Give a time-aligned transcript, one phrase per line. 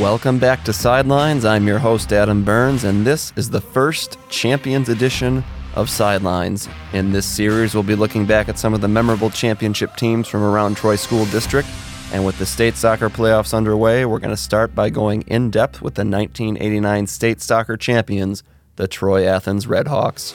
[0.00, 1.44] Welcome back to Sidelines.
[1.44, 6.66] I'm your host, Adam Burns, and this is the first Champions edition of Sidelines.
[6.94, 10.42] In this series, we'll be looking back at some of the memorable championship teams from
[10.42, 11.68] around Troy School District.
[12.10, 15.82] And with the state soccer playoffs underway, we're going to start by going in depth
[15.82, 18.42] with the 1989 state soccer champions,
[18.76, 20.32] the Troy Athens Redhawks.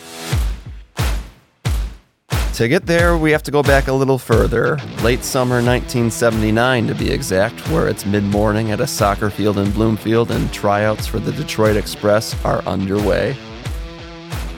[2.57, 6.95] To get there, we have to go back a little further, late summer 1979 to
[6.95, 11.19] be exact, where it's mid morning at a soccer field in Bloomfield and tryouts for
[11.19, 13.37] the Detroit Express are underway.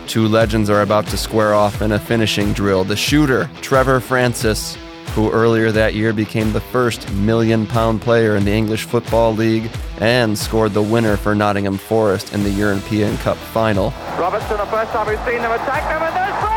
[0.07, 2.85] Two legends are about to square off in a finishing drill.
[2.85, 4.77] The shooter, Trevor Francis,
[5.09, 9.70] who earlier that year became the first million pound player in the English Football League
[9.99, 13.91] and scored the winner for Nottingham Forest in the European Cup final.
[14.18, 16.48] Robertson, the first time we've seen them attack them, and there's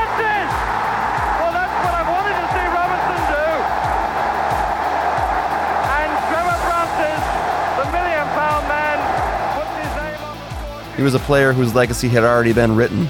[10.97, 13.09] He was a player whose legacy had already been written.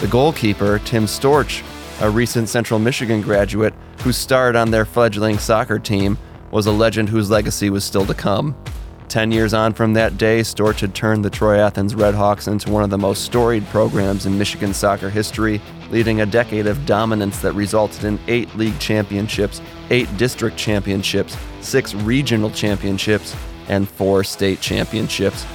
[0.00, 1.64] The goalkeeper, Tim Storch,
[2.02, 6.18] a recent Central Michigan graduate who starred on their fledgling soccer team,
[6.50, 8.54] was a legend whose legacy was still to come.
[9.08, 12.84] Ten years on from that day, Storch had turned the Troy Athens Redhawks into one
[12.84, 17.54] of the most storied programs in Michigan soccer history, leading a decade of dominance that
[17.54, 23.34] resulted in eight league championships, eight district championships, six regional championships,
[23.68, 25.46] and four state championships,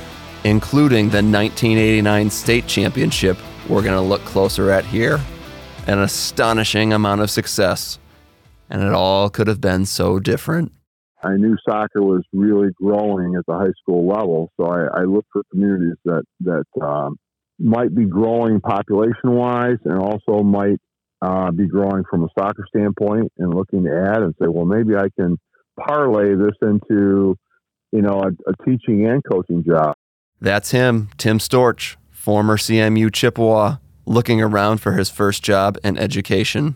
[0.44, 3.38] including the 1989 state championship
[3.70, 5.20] we're going to look closer at here.
[5.88, 8.00] An astonishing amount of success.
[8.70, 10.72] And it all could have been so different.
[11.24, 15.30] I knew soccer was really growing at the high school level, so I, I looked
[15.32, 17.18] for communities that that um,
[17.58, 20.80] might be growing population wise, and also might
[21.22, 24.96] uh, be growing from a soccer standpoint, and looking to add and say, well, maybe
[24.96, 25.38] I can
[25.80, 27.38] parlay this into,
[27.92, 29.96] you know, a, a teaching and coaching job.
[30.44, 36.76] That's him, Tim Storch, former CMU Chippewa, looking around for his first job in education.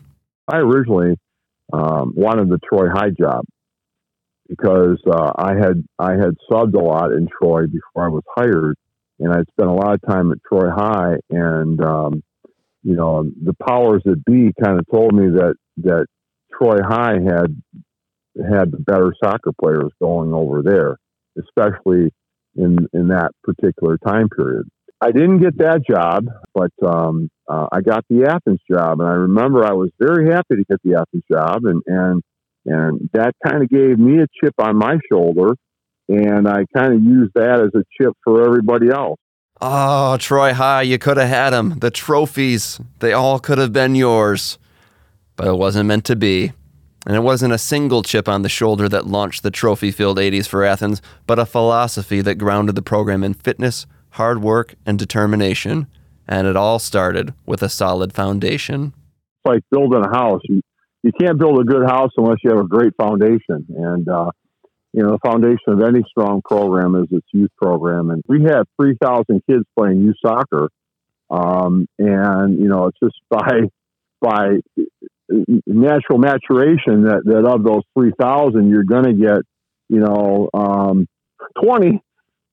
[0.50, 1.18] I originally
[1.70, 3.44] um, wanted the Troy High job
[4.48, 8.78] because uh, I had I had subbed a lot in Troy before I was hired,
[9.20, 12.22] and I'd spent a lot of time at Troy High, and um,
[12.82, 16.06] you know the powers that be kind of told me that that
[16.58, 17.62] Troy High had
[18.50, 20.96] had the better soccer players going over there,
[21.38, 22.10] especially
[22.56, 24.68] in in that particular time period.
[25.00, 29.12] I didn't get that job, but um, uh, I got the Athens job, and I
[29.12, 32.22] remember I was very happy to get the Athens job, and and
[32.66, 35.54] and that kind of gave me a chip on my shoulder,
[36.08, 39.18] and I kind of used that as a chip for everybody else.
[39.60, 41.78] Oh, Troy High, you could have had them.
[41.78, 44.58] The trophies, they all could have been yours.
[45.34, 46.52] But it wasn't meant to be.
[47.08, 50.46] And it wasn't a single chip on the shoulder that launched the trophy filled 80s
[50.46, 55.86] for Athens, but a philosophy that grounded the program in fitness, hard work, and determination.
[56.28, 58.92] And it all started with a solid foundation.
[58.92, 60.42] It's like building a house.
[60.44, 60.60] You
[61.02, 64.30] you can't build a good house unless you have a great foundation, and uh,
[64.92, 68.10] you know the foundation of any strong program is its youth program.
[68.10, 70.68] And we have three thousand kids playing youth soccer,
[71.30, 73.70] um, and you know it's just by
[74.20, 74.58] by
[75.66, 79.42] natural maturation that, that of those 3,000, you're going to get,
[79.88, 81.06] you know, um,
[81.62, 82.02] 20,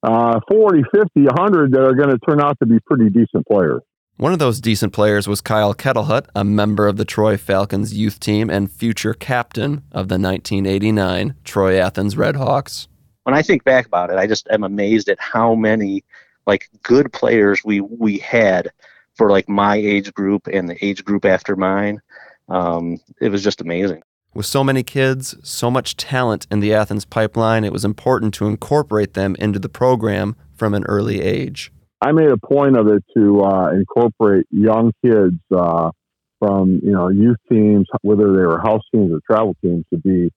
[0.02, 3.82] uh, 40, 50, 100 that are going to turn out to be pretty decent players.
[4.18, 8.18] One of those decent players was Kyle Kettlehut, a member of the Troy Falcons youth
[8.18, 12.88] team and future captain of the 1989 Troy Athens Redhawks.
[13.24, 16.02] When I think back about it, I just am amazed at how many
[16.46, 18.70] like good players we we had
[19.16, 22.00] for like my age group and the age group after mine.
[22.48, 24.02] Um, it was just amazing.
[24.34, 28.46] With so many kids, so much talent in the Athens pipeline, it was important to
[28.46, 31.72] incorporate them into the program from an early age.
[32.02, 35.90] I made a point of it to uh, incorporate young kids uh,
[36.38, 40.30] from you know youth teams, whether they were house teams or travel teams, to be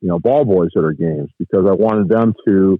[0.00, 2.78] you know ball boys at our games because I wanted them to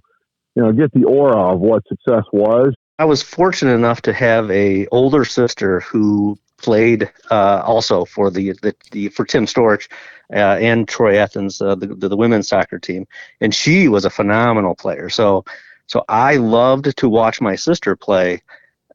[0.55, 2.73] you know get the aura of what success was.
[2.99, 8.53] I was fortunate enough to have a older sister who played uh, also for the,
[8.61, 9.87] the, the for Tim Storch
[10.33, 13.07] uh, and Troy Athens, uh, the, the the women's soccer team,
[13.41, 15.09] and she was a phenomenal player.
[15.09, 15.45] So
[15.87, 18.41] so I loved to watch my sister play,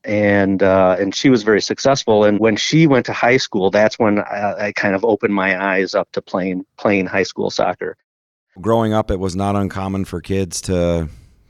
[0.05, 2.25] and uh, and she was very successful.
[2.25, 5.63] And when she went to high school, that's when I, I kind of opened my
[5.63, 7.97] eyes up to playing playing high school soccer.
[8.61, 11.09] Growing up, it was not uncommon for kids to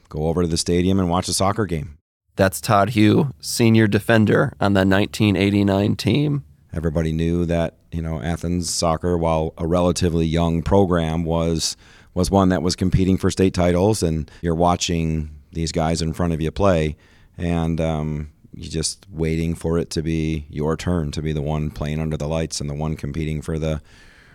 [0.09, 1.99] go over to the stadium and watch a soccer game.
[2.37, 6.45] That's Todd Hugh, senior defender on the 1989 team.
[6.73, 11.77] Everybody knew that you know Athens soccer, while a relatively young program, was
[12.15, 16.33] was one that was competing for state titles, and you're watching these guys in front
[16.33, 16.97] of you play,
[17.37, 21.71] and um, you just waiting for it to be your turn to be the one
[21.71, 23.83] playing under the lights and the one competing for the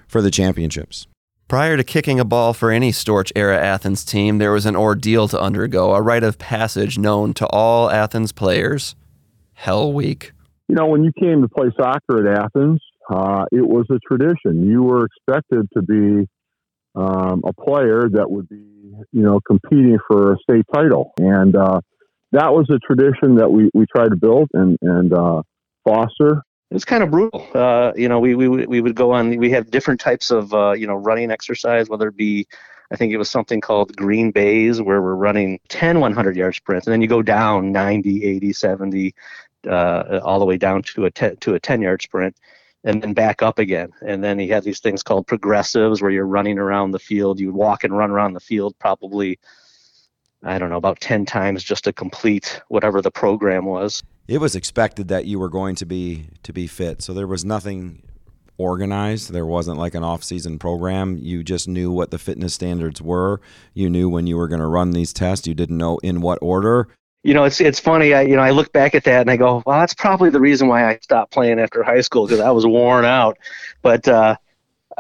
[0.08, 1.08] for the championships.
[1.48, 5.30] Prior to kicking a ball for any Storch era Athens team, there was an ordeal
[5.30, 8.98] to undergo, a rite of passage known to all Athens players
[9.54, 10.34] Hell Week.
[10.68, 14.70] You know, when you came to play soccer at Athens, uh, it was a tradition.
[14.70, 16.28] You were expected to be
[16.96, 18.66] um, a player that would be,
[19.14, 21.14] you know, competing for a state title.
[21.18, 21.80] And uh,
[22.34, 25.44] that was a tradition that we, we tried to build and, and uh,
[25.86, 27.48] foster it was kind of brutal.
[27.54, 29.38] Uh, you know, we, we we would go on.
[29.38, 32.46] We have different types of uh, you know running exercise, whether it be,
[32.92, 36.86] I think it was something called green bays, where we're running 10 100 yard sprints,
[36.86, 39.16] and then you go down 90, 80, 70,
[39.68, 42.36] uh, all the way down to a te- to a 10 yard sprint,
[42.84, 43.92] and then back up again.
[44.06, 47.40] And then he had these things called progressives, where you're running around the field.
[47.40, 49.40] You would walk and run around the field probably.
[50.44, 54.56] I don't know, about 10 times just to complete whatever the program was it was
[54.56, 57.02] expected that you were going to be to be fit.
[57.02, 58.04] So there was nothing
[58.58, 59.32] organized.
[59.32, 61.18] There wasn't like an off-season program.
[61.18, 63.40] You just knew what the fitness standards were.
[63.74, 65.48] You knew when you were going to run these tests.
[65.48, 66.88] You didn't know in what order.
[67.24, 68.14] You know, it's it's funny.
[68.14, 70.40] I you know I look back at that and I go, well, that's probably the
[70.40, 73.38] reason why I stopped playing after high school because I was worn out.
[73.82, 74.38] But uh,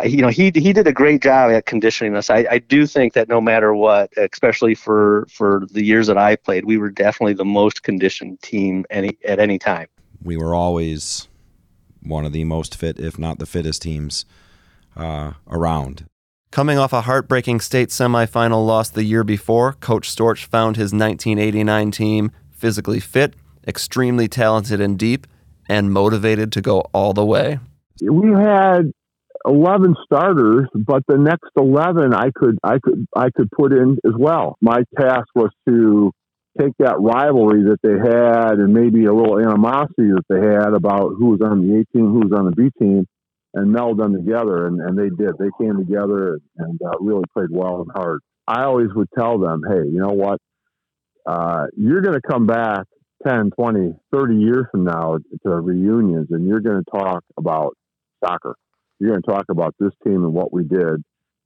[0.03, 2.29] you know, he he did a great job at conditioning us.
[2.29, 6.35] I, I do think that no matter what, especially for for the years that I
[6.35, 9.88] played, we were definitely the most conditioned team any at any time.
[10.23, 11.27] We were always
[12.03, 14.25] one of the most fit, if not the fittest teams
[14.95, 16.05] uh, around.
[16.51, 21.91] Coming off a heartbreaking state semifinal loss the year before, Coach Storch found his 1989
[21.91, 23.33] team physically fit,
[23.67, 25.27] extremely talented and deep,
[25.67, 27.59] and motivated to go all the way.
[28.01, 28.91] We had
[29.47, 34.13] 11 starters, but the next 11 I could I could I could put in as
[34.17, 34.57] well.
[34.61, 36.11] My task was to
[36.59, 41.13] take that rivalry that they had and maybe a little animosity that they had about
[41.17, 43.05] who was on the A team, who was on the B team,
[43.53, 44.67] and meld them together.
[44.67, 45.38] And, and they did.
[45.39, 48.21] They came together and uh, really played well and hard.
[48.47, 50.39] I always would tell them, hey, you know what?
[51.25, 52.85] Uh, you're going to come back
[53.27, 57.75] 10, 20, 30 years from now to reunions and you're going to talk about
[58.23, 58.55] soccer
[58.99, 61.03] you're going to talk about this team and what we did,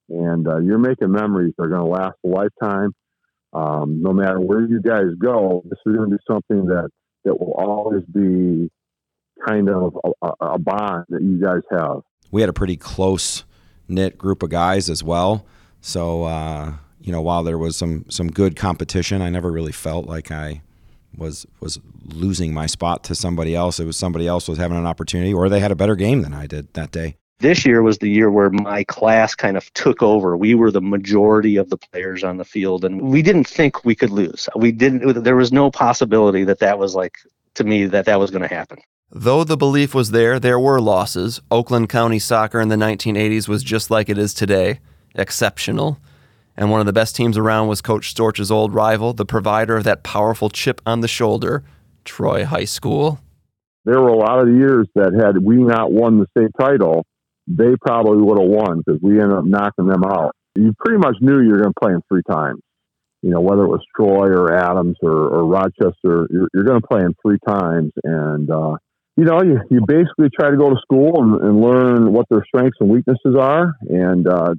[0.09, 2.93] and uh, you're making memories that are going to last a lifetime.
[3.53, 6.89] Um, no matter where you guys go, this is going to be something that
[7.25, 8.69] that will always be
[9.45, 12.01] kind of a, a bond that you guys have.
[12.31, 13.43] We had a pretty close
[13.87, 15.45] knit group of guys as well.
[15.81, 20.07] So uh, you know, while there was some some good competition, I never really felt
[20.07, 20.61] like I
[21.17, 23.81] was was losing my spot to somebody else.
[23.81, 26.33] It was somebody else was having an opportunity, or they had a better game than
[26.33, 30.01] I did that day this year was the year where my class kind of took
[30.01, 30.37] over.
[30.37, 33.95] We were the majority of the players on the field, and we didn't think we
[33.95, 34.47] could lose.
[34.55, 35.23] We didn't.
[35.23, 37.17] There was no possibility that that was like
[37.55, 38.79] to me that that was going to happen.
[39.11, 41.41] Though the belief was there, there were losses.
[41.51, 44.79] Oakland County soccer in the 1980s was just like it is today,
[45.15, 45.99] exceptional.
[46.55, 49.83] And one of the best teams around was Coach Storch's old rival, the provider of
[49.83, 51.63] that powerful chip on the shoulder,
[52.05, 53.19] Troy High School.
[53.83, 57.05] There were a lot of years that had we not won the state title,
[57.47, 60.35] they probably would have won because we ended up knocking them out.
[60.55, 62.59] You pretty much knew you were going to play them three times.
[63.21, 66.87] You know, whether it was Troy or Adams or, or Rochester, you're, you're going to
[66.87, 67.91] play them three times.
[68.03, 68.75] And, uh,
[69.15, 72.43] you know, you, you basically try to go to school and, and learn what their
[72.47, 73.75] strengths and weaknesses are.
[73.87, 74.55] And uh,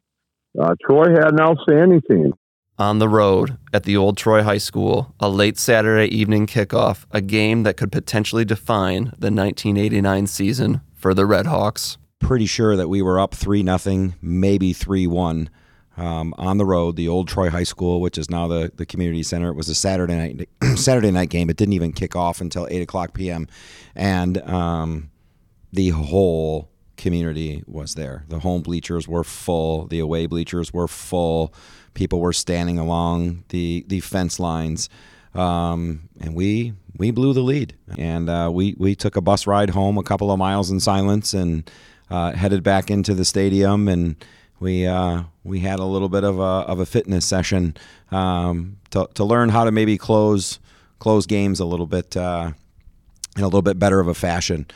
[0.61, 2.35] uh, Troy had an outstanding team.
[2.79, 7.21] On the road at the old Troy High School, a late Saturday evening kickoff, a
[7.21, 13.03] game that could potentially define the 1989 season for the Redhawks pretty sure that we
[13.03, 15.51] were up three nothing, maybe three one.
[15.95, 19.23] Um, on the road, the old Troy High School, which is now the, the community
[19.23, 19.51] center.
[19.51, 20.49] It was a Saturday night
[20.79, 21.51] Saturday night game.
[21.51, 23.47] It didn't even kick off until eight o'clock p.m.
[23.95, 25.11] And um,
[25.71, 28.25] the whole community was there.
[28.29, 29.87] The home bleachers were full.
[29.87, 31.53] The away bleachers were full.
[31.95, 34.89] People were standing along the the fence lines,
[35.35, 37.77] um, and we we blew the lead.
[37.99, 41.35] And uh, we we took a bus ride home, a couple of miles in silence,
[41.35, 41.71] and
[42.13, 44.23] uh, headed back into the stadium, and
[44.61, 47.75] we uh, we had a little bit of a of a fitness session
[48.11, 50.59] um, to to learn how to maybe close
[50.99, 52.53] close games a little bit uh,
[53.37, 54.67] in a little bit better of a fashion.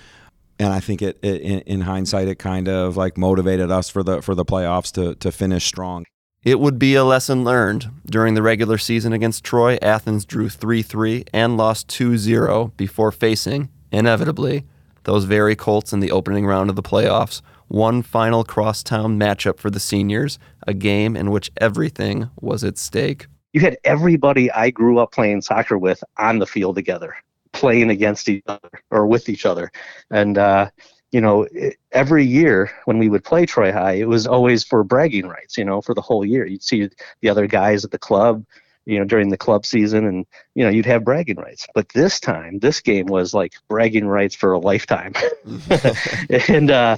[0.58, 4.02] And I think it, it in, in hindsight, it kind of like motivated us for
[4.02, 6.06] the for the playoffs to to finish strong.
[6.42, 7.90] It would be a lesson learned.
[8.06, 13.12] During the regular season against Troy, Athens drew 3 3 and lost 2 0 before
[13.12, 14.64] facing, inevitably,
[15.06, 17.40] those very Colts in the opening round of the playoffs.
[17.68, 23.26] One final crosstown matchup for the seniors, a game in which everything was at stake.
[23.56, 27.16] you had everybody I grew up playing soccer with on the field together,
[27.54, 29.70] playing against each other or with each other.
[30.10, 30.68] And, uh,
[31.10, 31.46] you know,
[31.92, 35.64] every year when we would play Troy High, it was always for bragging rights, you
[35.64, 36.44] know, for the whole year.
[36.44, 36.90] You'd see
[37.22, 38.44] the other guys at the club,
[38.86, 41.66] you know, during the club season and, you know, you'd have bragging rights.
[41.74, 45.12] But this time, this game was like bragging rights for a lifetime.
[46.48, 46.96] and, uh,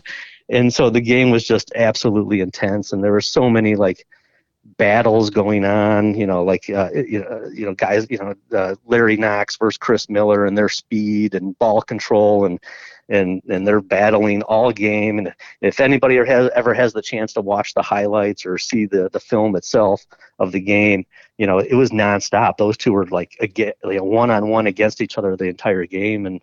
[0.51, 2.93] and so the game was just absolutely intense.
[2.93, 4.07] And there were so many like,
[4.77, 8.75] battles going on, you know, like uh, you know, you know, guys, you know, uh,
[8.87, 12.61] Larry Knox versus Chris Miller and their speed and ball control and
[13.09, 15.19] and and they're battling all game.
[15.19, 18.87] And if anybody ever has ever has the chance to watch the highlights or see
[18.87, 20.07] the the film itself
[20.39, 21.07] of the game,
[21.39, 22.57] you know, it was nonstop.
[22.57, 26.27] Those two were like a one on one against each other the entire game.
[26.27, 26.43] And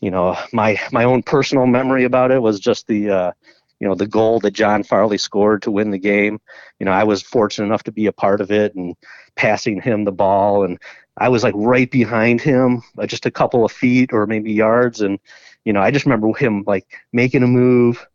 [0.00, 3.32] you know, my my own personal memory about it was just the uh,
[3.80, 6.40] you know the goal that John Farley scored to win the game.
[6.78, 8.94] You know, I was fortunate enough to be a part of it and
[9.36, 10.78] passing him the ball, and
[11.18, 15.00] I was like right behind him, uh, just a couple of feet or maybe yards,
[15.00, 15.18] and
[15.64, 18.06] you know, I just remember him like making a move,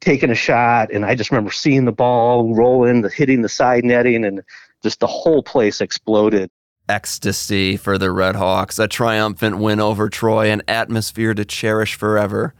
[0.00, 4.24] taking a shot, and I just remember seeing the ball rolling, hitting the side netting,
[4.24, 4.42] and
[4.82, 6.50] just the whole place exploded.
[6.88, 12.54] Ecstasy for the Red Hawks, a triumphant win over Troy, an atmosphere to cherish forever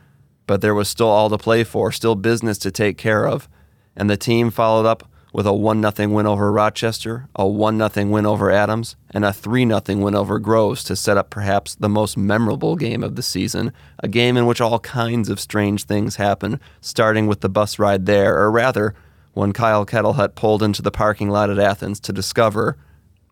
[0.47, 3.49] but there was still all to play for, still business to take care of.
[3.97, 8.07] And the team followed up with a 1 0 win over Rochester, a 1 0
[8.07, 11.89] win over Adams, and a 3 0 win over Groves to set up perhaps the
[11.89, 16.17] most memorable game of the season, a game in which all kinds of strange things
[16.17, 18.95] happened, starting with the bus ride there, or rather,
[19.35, 22.79] when Kyle Kettlehut pulled into the parking lot at Athens to discover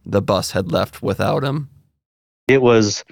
[0.04, 1.71] the bus had left without him.
[2.47, 3.02] It was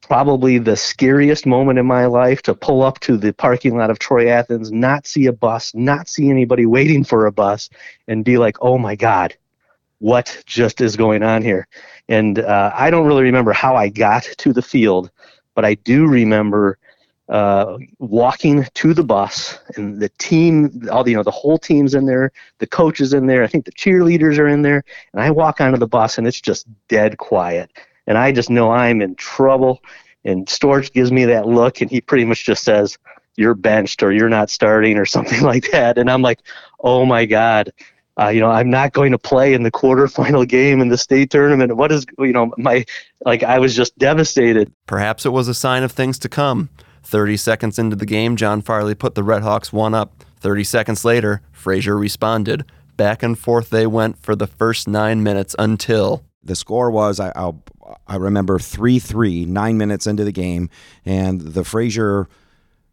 [0.00, 3.98] probably the scariest moment in my life to pull up to the parking lot of
[3.98, 7.68] Troy Athens, not see a bus, not see anybody waiting for a bus,
[8.08, 9.36] and be like, oh my God,
[9.98, 11.68] what just is going on here?
[12.08, 15.10] And uh, I don't really remember how I got to the field,
[15.54, 16.78] but I do remember
[17.28, 21.94] uh, walking to the bus and the team, all the, you know, the whole team's
[21.94, 25.22] in there, the coach is in there, I think the cheerleaders are in there, and
[25.22, 27.70] I walk onto the bus and it's just dead quiet
[28.06, 29.82] and I just know I'm in trouble.
[30.24, 32.96] And Storch gives me that look, and he pretty much just says,
[33.36, 36.40] "You're benched, or you're not starting, or something like that." And I'm like,
[36.80, 37.72] "Oh my God."
[38.20, 41.30] Uh, you know, I'm not going to play in the quarterfinal game in the state
[41.30, 41.76] tournament.
[41.76, 42.84] What is, you know, my,
[43.24, 44.70] like, I was just devastated.
[44.86, 46.68] Perhaps it was a sign of things to come.
[47.04, 50.24] 30 seconds into the game, John Farley put the Redhawks one up.
[50.40, 52.64] 30 seconds later, Fraser responded.
[52.96, 57.32] Back and forth they went for the first nine minutes until the score was I
[57.34, 57.62] I'll,
[58.06, 60.70] i remember three three nine minutes into the game,
[61.04, 62.28] and the Fraser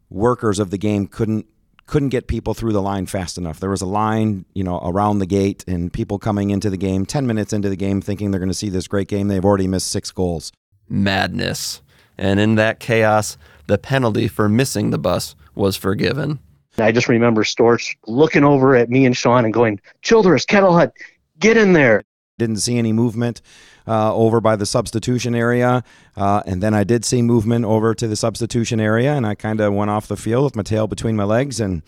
[0.09, 1.45] workers of the game couldn't
[1.85, 3.59] couldn't get people through the line fast enough.
[3.59, 7.05] There was a line, you know, around the gate, and people coming into the game
[7.05, 9.27] ten minutes into the game, thinking they're going to see this great game.
[9.27, 10.51] They've already missed six goals.
[10.87, 11.81] Madness,
[12.17, 13.37] and in that chaos,
[13.67, 16.39] the penalty for missing the bus was forgiven.
[16.77, 20.91] I just remember Storch looking over at me and Sean and going, Childress, Kettlehut,
[21.39, 22.03] get in there.
[22.37, 23.41] Didn't see any movement
[23.89, 25.83] uh, over by the substitution area.
[26.15, 29.59] Uh, and then I did see movement over to the substitution area, and I kind
[29.59, 31.81] of went off the field with my tail between my legs and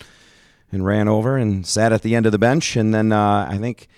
[0.73, 2.77] and ran over and sat at the end of the bench.
[2.77, 3.89] And then uh, I think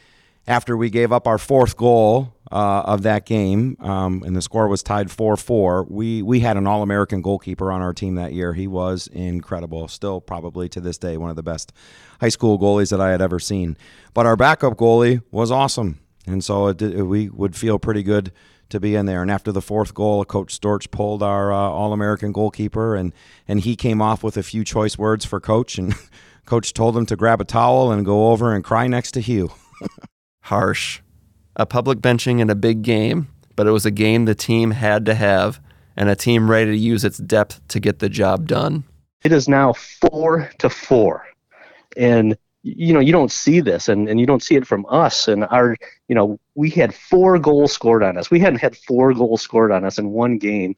[0.47, 4.67] after we gave up our fourth goal uh, of that game, um, and the score
[4.67, 8.33] was tied 4 4, we, we had an All American goalkeeper on our team that
[8.33, 8.53] year.
[8.53, 11.71] He was incredible, still probably to this day one of the best
[12.19, 13.77] high school goalies that I had ever seen.
[14.15, 15.99] But our backup goalie was awesome.
[16.25, 18.31] And so it, it, we would feel pretty good
[18.69, 19.21] to be in there.
[19.21, 23.13] And after the fourth goal, Coach Storch pulled our uh, All American goalkeeper, and,
[23.47, 25.77] and he came off with a few choice words for Coach.
[25.77, 25.95] And
[26.45, 29.51] Coach told him to grab a towel and go over and cry next to Hugh.
[30.41, 31.01] Harsh.
[31.55, 35.05] A public benching in a big game, but it was a game the team had
[35.05, 35.61] to have,
[35.95, 38.83] and a team ready to use its depth to get the job done.
[39.23, 41.25] It is now four to four.
[41.95, 45.27] And you know you don't see this and, and you don't see it from us.
[45.27, 45.77] And our
[46.07, 48.31] you know we had four goals scored on us.
[48.31, 50.75] We hadn't had four goals scored on us in one game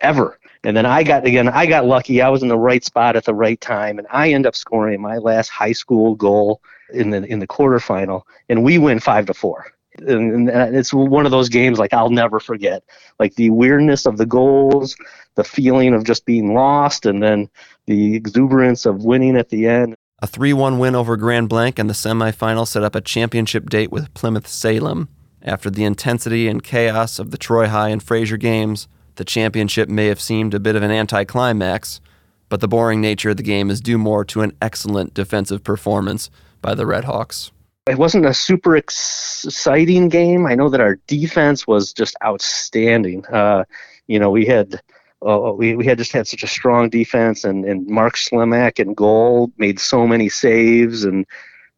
[0.00, 0.38] ever.
[0.64, 2.20] And then i got again i got lucky.
[2.20, 3.98] I was in the right spot at the right time.
[3.98, 6.60] And i end up scoring my last high school goal
[6.92, 8.22] in the in the quarterfinal.
[8.48, 9.66] And we win five to four.
[9.98, 12.82] And, and it's one of those games like i'll never forget.
[13.20, 14.96] Like the weirdness of the goals
[15.34, 17.48] the feeling of just being lost and then
[17.86, 21.88] the exuberance of winning at the end a 3 1 win over Grand Blanc in
[21.88, 25.08] the semifinal set up a championship date with Plymouth Salem.
[25.42, 28.86] After the intensity and chaos of the Troy High and Fraser games,
[29.16, 32.00] the championship may have seemed a bit of an anticlimax,
[32.48, 36.30] but the boring nature of the game is due more to an excellent defensive performance
[36.60, 37.50] by the Red Hawks.
[37.88, 40.46] It wasn't a super exciting game.
[40.46, 43.26] I know that our defense was just outstanding.
[43.26, 43.64] Uh,
[44.06, 44.80] you know, we had
[45.26, 48.96] uh, we, we had just had such a strong defense, and, and Mark Slimak and
[48.96, 51.26] goal made so many saves, and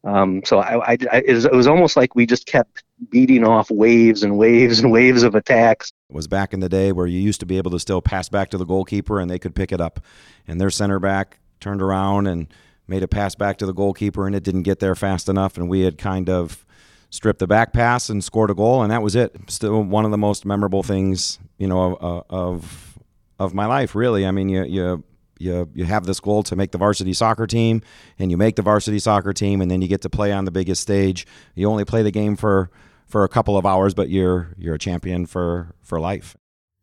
[0.03, 3.43] um, so I, I, I, it, was, it was almost like we just kept beating
[3.43, 5.91] off waves and waves and waves of attacks.
[6.09, 8.29] It was back in the day where you used to be able to still pass
[8.29, 9.99] back to the goalkeeper and they could pick it up,
[10.47, 12.47] and their center back turned around and
[12.87, 15.69] made a pass back to the goalkeeper, and it didn't get there fast enough, and
[15.69, 16.65] we had kind of
[17.09, 19.35] stripped the back pass and scored a goal, and that was it.
[19.47, 22.94] Still one of the most memorable things, you know, of, of
[23.39, 24.25] of my life, really.
[24.25, 25.03] I mean, you you
[25.39, 27.81] you you have this goal to make the varsity soccer team,
[28.19, 30.51] and you make the varsity soccer team, and then you get to play on the
[30.51, 31.25] biggest stage.
[31.55, 32.69] You only play the game for
[33.07, 36.35] for a couple of hours, but you're you're a champion for for life.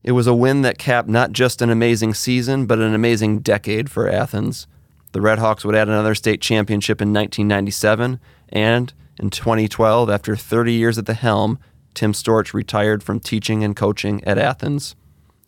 [0.02, 3.90] It was a win that capped not just an amazing season, but an amazing decade
[3.90, 4.66] for Athens.
[5.12, 8.18] The Redhawks would add another state championship in 1997,
[8.49, 11.59] and in 2012, after 30 years at the helm,
[11.94, 14.97] Tim Storch retired from teaching and coaching at Athens.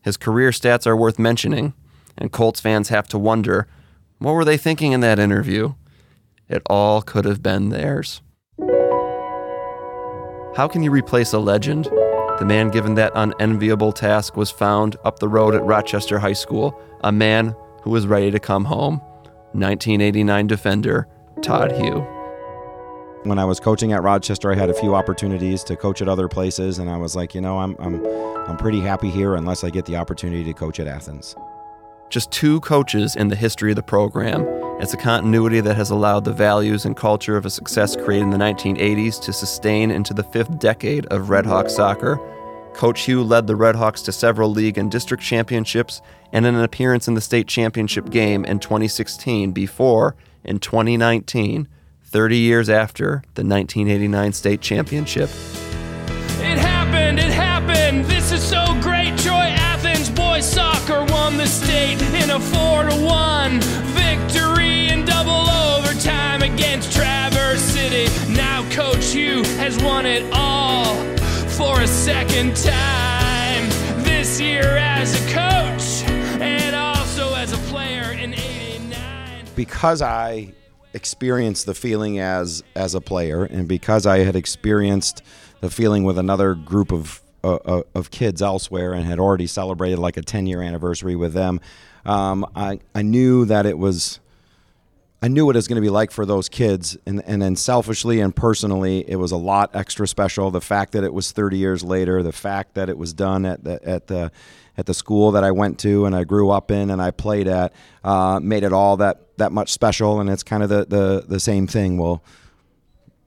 [0.04, 1.73] His career stats are worth mentioning,
[2.18, 3.66] and Colts fans have to wonder
[4.18, 5.75] what were they thinking in that interview?
[6.46, 8.20] It all could have been theirs.
[10.56, 11.87] How can you replace a legend?
[12.38, 16.78] The man given that unenviable task was found up the road at Rochester High School,
[17.02, 19.00] a man who was ready to come home.
[19.52, 21.08] 1989 defender
[21.40, 22.13] Todd Hugh.
[23.25, 26.28] When I was coaching at Rochester, I had a few opportunities to coach at other
[26.28, 29.71] places, and I was like, you know, I'm, I'm, I'm pretty happy here unless I
[29.71, 31.35] get the opportunity to coach at Athens.
[32.11, 34.45] Just two coaches in the history of the program.
[34.78, 38.31] It's a continuity that has allowed the values and culture of a success created in
[38.31, 42.21] the 1980s to sustain into the fifth decade of Red Hawk soccer.
[42.75, 47.09] Coach Hugh led the Red Hawks to several league and district championships and an appearance
[47.09, 50.14] in the state championship game in 2016 before,
[50.45, 51.69] in 2019,
[52.14, 55.28] 30 years after the 1989 state championship.
[56.38, 58.04] It happened, it happened.
[58.04, 59.18] This is so great.
[59.18, 63.61] Troy Athens boys soccer won the state in a 4 to 1
[63.98, 68.07] victory in double overtime against Traverse City.
[68.33, 70.94] Now Coach Hugh has won it all
[71.59, 73.68] for a second time
[74.05, 76.09] this year as a coach
[76.40, 79.46] and also as a player in 89.
[79.57, 80.55] Because I
[80.94, 85.22] experienced the feeling as as a player, and because I had experienced
[85.61, 89.98] the feeling with another group of uh, uh of kids elsewhere, and had already celebrated
[89.98, 91.61] like a 10 year anniversary with them,
[92.07, 94.20] um, I I knew that it was.
[95.22, 97.57] I knew what it was going to be like for those kids, and and then
[97.57, 100.50] selfishly and personally, it was a lot extra special.
[100.50, 103.64] The fact that it was 30 years later, the fact that it was done at
[103.64, 104.30] the at the
[104.76, 107.48] at the school that I went to and I grew up in and I played
[107.48, 110.20] at uh, made it all that that much special.
[110.20, 111.98] And it's kind of the the, the same thing.
[111.98, 112.22] Well,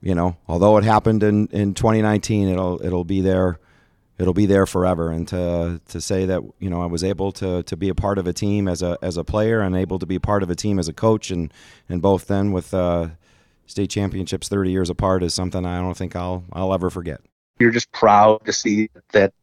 [0.01, 3.59] you know, although it happened in, in 2019, it'll it'll be there.
[4.19, 7.61] It'll be there forever, and to to say that you know I was able to
[7.61, 10.07] to be a part of a team as a as a player, and able to
[10.07, 11.53] be part of a team as a coach, and
[11.87, 13.09] and both then with uh,
[13.67, 17.21] state championships 30 years apart is something I don't think I'll I'll ever forget.
[17.59, 19.33] You're just proud to see that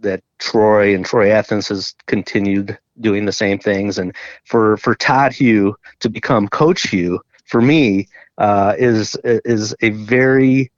[0.00, 3.98] that Troy and Troy Athens has continued doing the same things.
[3.98, 9.90] And for for Todd Hugh to become Coach Hugh, for me, uh, is is a
[9.90, 10.70] very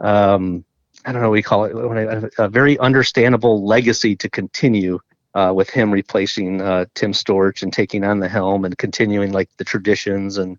[0.00, 0.64] um,
[1.04, 5.00] I don't know what we call it a very understandable legacy to continue
[5.34, 9.48] uh, with him replacing uh, Tim Storch and taking on the helm and continuing like
[9.56, 10.58] the traditions and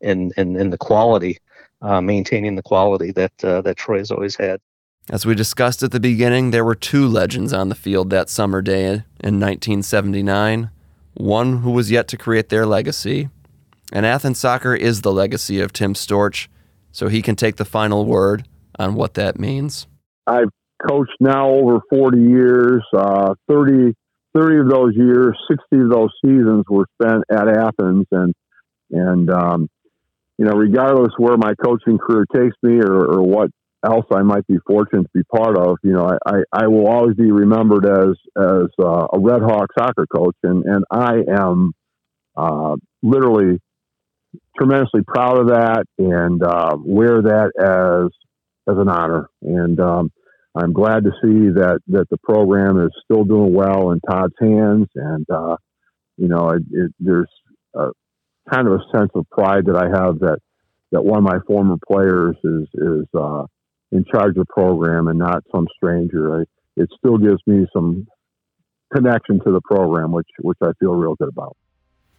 [0.00, 1.38] and and, and the quality,
[1.82, 4.60] uh, maintaining the quality that uh, that Troy has always had.
[5.10, 8.62] As we discussed at the beginning, there were two legends on the field that summer
[8.62, 8.86] day
[9.22, 10.70] in 1979.
[11.12, 13.28] One who was yet to create their legacy.
[13.92, 16.48] And Athens soccer is the legacy of Tim Storch,
[16.90, 19.86] so he can take the final word on what that means.
[20.26, 20.48] I've
[20.88, 22.82] coached now over 40 years.
[22.96, 23.94] Uh, 30,
[24.34, 28.06] 30 of those years, 60 of those seasons were spent at Athens.
[28.10, 28.34] And,
[28.90, 29.68] and um,
[30.38, 33.50] you know, regardless where my coaching career takes me or, or what
[33.84, 36.86] else I might be fortunate to be part of, you know, I, I, I will
[36.86, 41.72] always be remembered as as uh, a Red Hawk soccer coach, and and I am
[42.36, 43.60] uh, literally
[44.56, 48.10] tremendously proud of that and uh, wear that as
[48.72, 49.28] as an honor.
[49.42, 50.10] And um,
[50.54, 54.88] I'm glad to see that that the program is still doing well in Todd's hands,
[54.94, 55.56] and uh,
[56.16, 57.30] you know, it, it, there's
[57.74, 57.88] a,
[58.52, 60.38] kind of a sense of pride that I have that
[60.92, 63.44] that one of my former players is is uh,
[63.92, 66.40] in charge of the program and not some stranger.
[66.40, 66.44] I,
[66.76, 68.06] it still gives me some
[68.94, 71.56] connection to the program, which which I feel real good about.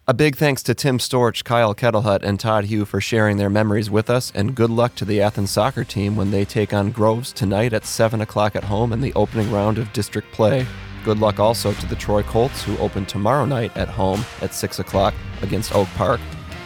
[0.07, 3.89] A big thanks to Tim Storch, Kyle Kettlehut, and Todd Hugh for sharing their memories
[3.89, 7.33] with us, and good luck to the Athens soccer team when they take on Groves
[7.33, 10.67] tonight at 7 o'clock at home in the opening round of district play.
[11.03, 14.77] Good luck also to the Troy Colts, who open tomorrow night at home at 6
[14.77, 16.21] o'clock against Oak Park.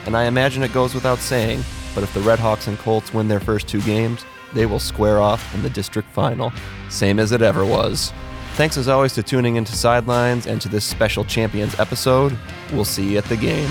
[0.05, 1.63] And I imagine it goes without saying,
[1.95, 5.53] but if the Redhawks and Colts win their first two games, they will square off
[5.53, 6.51] in the district final,
[6.89, 8.11] same as it ever was.
[8.55, 12.37] Thanks as always to tuning into Sidelines and to this special Champions episode.
[12.73, 13.69] We'll see you at the game.